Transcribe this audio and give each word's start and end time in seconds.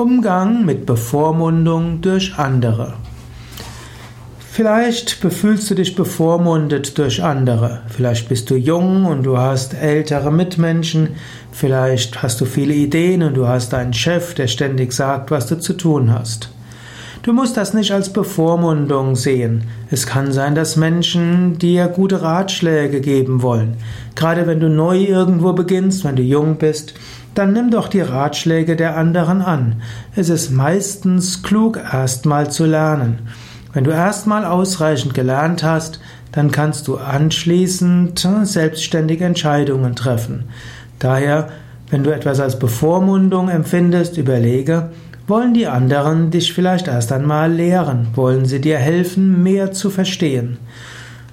Umgang 0.00 0.64
mit 0.64 0.86
Bevormundung 0.86 2.00
durch 2.00 2.38
andere. 2.38 2.94
Vielleicht 4.50 5.10
fühlst 5.10 5.70
du 5.70 5.74
dich 5.74 5.94
bevormundet 5.94 6.96
durch 6.96 7.22
andere. 7.22 7.82
Vielleicht 7.88 8.30
bist 8.30 8.48
du 8.48 8.54
jung 8.54 9.04
und 9.04 9.24
du 9.24 9.36
hast 9.36 9.74
ältere 9.74 10.32
Mitmenschen. 10.32 11.10
Vielleicht 11.52 12.22
hast 12.22 12.40
du 12.40 12.46
viele 12.46 12.72
Ideen 12.72 13.22
und 13.22 13.34
du 13.34 13.46
hast 13.46 13.74
einen 13.74 13.92
Chef, 13.92 14.32
der 14.32 14.46
ständig 14.46 14.94
sagt, 14.94 15.30
was 15.30 15.46
du 15.48 15.58
zu 15.58 15.74
tun 15.74 16.10
hast. 16.10 16.48
Du 17.22 17.34
musst 17.34 17.58
das 17.58 17.74
nicht 17.74 17.92
als 17.92 18.14
Bevormundung 18.14 19.14
sehen. 19.14 19.64
Es 19.90 20.06
kann 20.06 20.32
sein, 20.32 20.54
dass 20.54 20.76
Menschen 20.76 21.58
dir 21.58 21.86
gute 21.88 22.22
Ratschläge 22.22 23.02
geben 23.02 23.42
wollen. 23.42 23.76
Gerade 24.14 24.46
wenn 24.46 24.58
du 24.58 24.70
neu 24.70 24.96
irgendwo 24.96 25.52
beginnst, 25.52 26.02
wenn 26.04 26.16
du 26.16 26.22
jung 26.22 26.56
bist, 26.56 26.94
dann 27.34 27.52
nimm 27.52 27.70
doch 27.70 27.88
die 27.88 28.00
Ratschläge 28.00 28.74
der 28.74 28.96
anderen 28.96 29.42
an. 29.42 29.82
Es 30.16 30.30
ist 30.30 30.50
meistens 30.50 31.42
klug, 31.42 31.76
erstmal 31.76 32.50
zu 32.50 32.64
lernen. 32.64 33.28
Wenn 33.74 33.84
du 33.84 33.90
erstmal 33.90 34.46
ausreichend 34.46 35.12
gelernt 35.12 35.62
hast, 35.62 36.00
dann 36.32 36.50
kannst 36.50 36.88
du 36.88 36.96
anschließend 36.96 38.26
selbstständige 38.44 39.26
Entscheidungen 39.26 39.94
treffen. 39.94 40.44
Daher, 40.98 41.50
wenn 41.90 42.02
du 42.02 42.14
etwas 42.14 42.40
als 42.40 42.58
Bevormundung 42.58 43.50
empfindest, 43.50 44.16
überlege, 44.16 44.88
wollen 45.30 45.54
die 45.54 45.66
anderen 45.66 46.30
dich 46.30 46.52
vielleicht 46.52 46.88
erst 46.88 47.12
einmal 47.12 47.50
lehren? 47.50 48.08
Wollen 48.14 48.44
sie 48.44 48.60
dir 48.60 48.76
helfen, 48.76 49.42
mehr 49.42 49.72
zu 49.72 49.88
verstehen? 49.88 50.58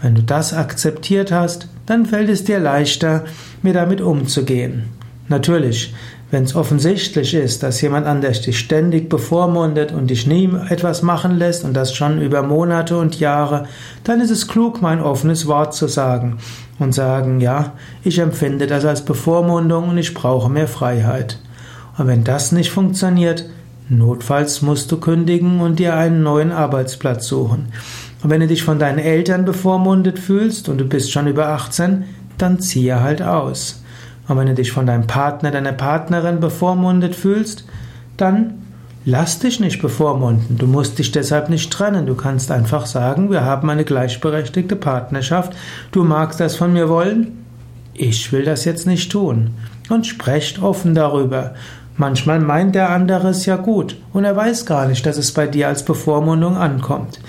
Wenn 0.00 0.14
du 0.14 0.22
das 0.22 0.54
akzeptiert 0.54 1.30
hast, 1.30 1.68
dann 1.84 2.06
fällt 2.06 2.30
es 2.30 2.44
dir 2.44 2.58
leichter, 2.58 3.24
mir 3.62 3.74
damit 3.74 4.00
umzugehen. 4.00 4.84
Natürlich, 5.28 5.92
wenn 6.30 6.44
es 6.44 6.54
offensichtlich 6.54 7.34
ist, 7.34 7.62
dass 7.62 7.80
jemand 7.80 8.06
anders 8.06 8.40
dich 8.40 8.58
ständig 8.58 9.08
bevormundet 9.08 9.92
und 9.92 10.08
dich 10.08 10.26
nie 10.26 10.48
etwas 10.68 11.02
machen 11.02 11.36
lässt 11.36 11.64
und 11.64 11.74
das 11.74 11.94
schon 11.94 12.22
über 12.22 12.42
Monate 12.42 12.96
und 12.96 13.18
Jahre, 13.18 13.66
dann 14.04 14.20
ist 14.20 14.30
es 14.30 14.46
klug, 14.46 14.80
mein 14.80 15.02
offenes 15.02 15.46
Wort 15.48 15.74
zu 15.74 15.88
sagen 15.88 16.38
und 16.78 16.94
sagen, 16.94 17.40
ja, 17.40 17.72
ich 18.04 18.20
empfinde 18.20 18.68
das 18.68 18.84
als 18.84 19.04
Bevormundung 19.04 19.88
und 19.88 19.98
ich 19.98 20.14
brauche 20.14 20.48
mehr 20.48 20.68
Freiheit. 20.68 21.38
Und 21.98 22.06
wenn 22.06 22.24
das 22.24 22.52
nicht 22.52 22.70
funktioniert, 22.70 23.44
Notfalls 23.90 24.62
musst 24.62 24.92
du 24.92 24.98
kündigen 24.98 25.60
und 25.60 25.80
dir 25.80 25.96
einen 25.96 26.22
neuen 26.22 26.52
Arbeitsplatz 26.52 27.26
suchen. 27.26 27.72
Und 28.22 28.30
wenn 28.30 28.40
du 28.40 28.46
dich 28.46 28.62
von 28.62 28.78
deinen 28.78 29.00
Eltern 29.00 29.44
bevormundet 29.44 30.18
fühlst 30.18 30.68
und 30.68 30.78
du 30.78 30.84
bist 30.84 31.10
schon 31.10 31.26
über 31.26 31.48
18, 31.48 32.04
dann 32.38 32.60
ziehe 32.60 33.00
halt 33.00 33.20
aus. 33.20 33.82
Und 34.28 34.38
wenn 34.38 34.46
du 34.46 34.54
dich 34.54 34.70
von 34.70 34.86
deinem 34.86 35.08
Partner, 35.08 35.50
deiner 35.50 35.72
Partnerin 35.72 36.38
bevormundet 36.38 37.16
fühlst, 37.16 37.64
dann 38.16 38.54
lass 39.04 39.40
dich 39.40 39.58
nicht 39.58 39.82
bevormunden. 39.82 40.56
Du 40.56 40.68
musst 40.68 41.00
dich 41.00 41.10
deshalb 41.10 41.48
nicht 41.48 41.72
trennen. 41.72 42.06
Du 42.06 42.14
kannst 42.14 42.52
einfach 42.52 42.86
sagen, 42.86 43.32
wir 43.32 43.44
haben 43.44 43.68
eine 43.70 43.84
gleichberechtigte 43.84 44.76
Partnerschaft. 44.76 45.54
Du 45.90 46.04
magst 46.04 46.38
das 46.38 46.54
von 46.54 46.72
mir 46.72 46.88
wollen? 46.88 47.44
Ich 47.94 48.30
will 48.30 48.44
das 48.44 48.64
jetzt 48.64 48.86
nicht 48.86 49.10
tun. 49.10 49.50
Und 49.88 50.06
sprecht 50.06 50.62
offen 50.62 50.94
darüber. 50.94 51.54
Manchmal 52.00 52.40
meint 52.40 52.74
der 52.74 52.88
andere 52.88 53.28
es 53.28 53.44
ja 53.44 53.56
gut 53.56 53.94
und 54.14 54.24
er 54.24 54.34
weiß 54.34 54.64
gar 54.64 54.86
nicht, 54.86 55.04
dass 55.04 55.18
es 55.18 55.34
bei 55.34 55.46
dir 55.46 55.68
als 55.68 55.84
Bevormundung 55.84 56.56
ankommt. 56.56 57.20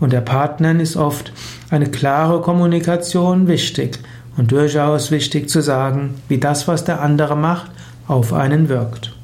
Und 0.00 0.12
der 0.12 0.20
Partnern 0.20 0.80
ist 0.80 0.98
oft 0.98 1.32
eine 1.70 1.90
klare 1.90 2.42
Kommunikation 2.42 3.48
wichtig 3.48 3.98
und 4.36 4.52
durchaus 4.52 5.10
wichtig 5.10 5.48
zu 5.48 5.62
sagen, 5.62 6.16
wie 6.28 6.36
das, 6.36 6.68
was 6.68 6.84
der 6.84 7.00
andere 7.00 7.36
macht, 7.36 7.70
auf 8.06 8.34
einen 8.34 8.68
wirkt. 8.68 9.17